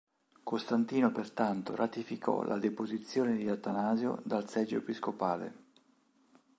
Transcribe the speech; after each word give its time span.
Costantino 0.43 1.11
pertanto 1.11 1.75
ratificò 1.75 2.41
la 2.41 2.57
deposizione 2.57 3.37
di 3.37 3.47
Atanasio 3.47 4.19
dal 4.25 4.49
seggio 4.49 4.77
episcopale. 4.77 5.55